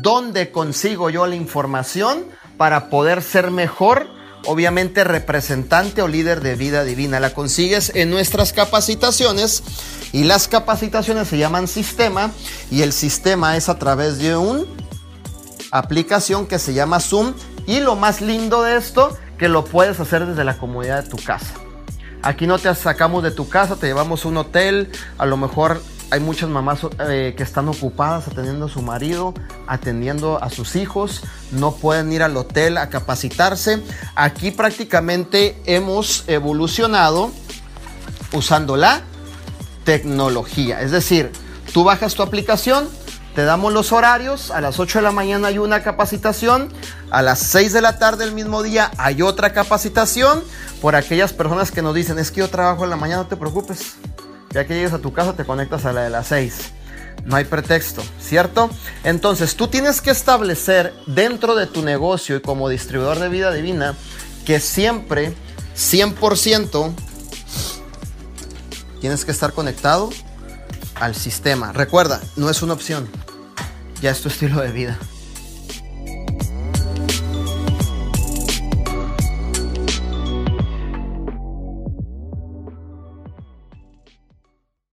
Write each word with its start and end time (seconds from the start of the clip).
dónde 0.00 0.50
consigo 0.50 1.10
yo 1.10 1.26
la 1.26 1.36
información 1.36 2.24
para 2.56 2.90
poder 2.90 3.22
ser 3.22 3.50
mejor, 3.50 4.08
obviamente 4.46 5.04
representante 5.04 6.02
o 6.02 6.08
líder 6.08 6.40
de 6.40 6.54
vida 6.54 6.84
divina. 6.84 7.20
La 7.20 7.34
consigues 7.34 7.92
en 7.94 8.10
nuestras 8.10 8.52
capacitaciones 8.52 9.62
y 10.12 10.24
las 10.24 10.48
capacitaciones 10.48 11.28
se 11.28 11.38
llaman 11.38 11.68
sistema 11.68 12.30
y 12.70 12.82
el 12.82 12.92
sistema 12.92 13.56
es 13.56 13.68
a 13.68 13.78
través 13.78 14.18
de 14.18 14.36
una 14.36 14.64
aplicación 15.70 16.46
que 16.46 16.58
se 16.58 16.74
llama 16.74 17.00
Zoom 17.00 17.34
y 17.66 17.80
lo 17.80 17.96
más 17.96 18.20
lindo 18.20 18.62
de 18.62 18.76
esto 18.76 19.16
que 19.38 19.48
lo 19.48 19.64
puedes 19.64 20.00
hacer 20.00 20.26
desde 20.26 20.44
la 20.44 20.58
comodidad 20.58 21.04
de 21.04 21.10
tu 21.10 21.16
casa. 21.18 21.54
Aquí 22.22 22.46
no 22.46 22.58
te 22.58 22.74
sacamos 22.74 23.22
de 23.22 23.30
tu 23.30 23.48
casa, 23.48 23.76
te 23.76 23.86
llevamos 23.86 24.24
a 24.24 24.28
un 24.28 24.38
hotel, 24.38 24.90
a 25.18 25.26
lo 25.26 25.36
mejor 25.36 25.80
hay 26.10 26.20
muchas 26.20 26.48
mamás 26.48 26.80
eh, 27.00 27.34
que 27.36 27.42
están 27.42 27.68
ocupadas 27.68 28.28
atendiendo 28.28 28.66
a 28.66 28.68
su 28.68 28.80
marido, 28.80 29.34
atendiendo 29.66 30.42
a 30.42 30.48
sus 30.50 30.76
hijos, 30.76 31.22
no 31.52 31.72
pueden 31.72 32.12
ir 32.12 32.22
al 32.22 32.36
hotel 32.36 32.78
a 32.78 32.88
capacitarse. 32.88 33.82
Aquí 34.14 34.50
prácticamente 34.50 35.60
hemos 35.66 36.24
evolucionado 36.26 37.30
usando 38.32 38.76
la 38.76 39.02
tecnología. 39.84 40.80
Es 40.80 40.92
decir, 40.92 41.30
tú 41.74 41.84
bajas 41.84 42.14
tu 42.14 42.22
aplicación, 42.22 42.88
te 43.34 43.44
damos 43.44 43.72
los 43.72 43.92
horarios, 43.92 44.50
a 44.50 44.60
las 44.62 44.80
8 44.80 44.98
de 44.98 45.02
la 45.02 45.12
mañana 45.12 45.48
hay 45.48 45.58
una 45.58 45.82
capacitación, 45.82 46.72
a 47.10 47.20
las 47.20 47.38
6 47.40 47.72
de 47.74 47.82
la 47.82 47.98
tarde 47.98 48.24
del 48.24 48.34
mismo 48.34 48.62
día 48.62 48.90
hay 48.96 49.20
otra 49.20 49.52
capacitación. 49.52 50.42
Por 50.80 50.94
aquellas 50.94 51.32
personas 51.32 51.70
que 51.70 51.82
nos 51.82 51.94
dicen, 51.94 52.18
es 52.18 52.30
que 52.30 52.40
yo 52.40 52.48
trabajo 52.48 52.84
en 52.84 52.90
la 52.90 52.96
mañana, 52.96 53.22
no 53.22 53.28
te 53.28 53.36
preocupes 53.36 53.96
ya 54.50 54.66
que 54.66 54.74
llegues 54.74 54.92
a 54.92 54.98
tu 54.98 55.12
casa 55.12 55.34
te 55.34 55.44
conectas 55.44 55.84
a 55.84 55.92
la 55.92 56.02
de 56.02 56.10
las 56.10 56.28
6. 56.28 56.72
No 57.24 57.36
hay 57.36 57.44
pretexto, 57.44 58.02
¿cierto? 58.20 58.70
Entonces 59.04 59.56
tú 59.56 59.68
tienes 59.68 60.00
que 60.00 60.10
establecer 60.10 60.94
dentro 61.06 61.54
de 61.54 61.66
tu 61.66 61.82
negocio 61.82 62.36
y 62.36 62.40
como 62.40 62.68
distribuidor 62.68 63.18
de 63.18 63.28
vida 63.28 63.52
divina 63.52 63.94
que 64.46 64.60
siempre, 64.60 65.34
100%, 65.76 66.94
tienes 69.00 69.24
que 69.24 69.30
estar 69.30 69.52
conectado 69.52 70.10
al 70.94 71.14
sistema. 71.14 71.72
Recuerda, 71.72 72.20
no 72.36 72.48
es 72.48 72.62
una 72.62 72.72
opción, 72.72 73.08
ya 74.00 74.10
es 74.10 74.20
tu 74.20 74.28
estilo 74.28 74.60
de 74.60 74.72
vida. 74.72 74.98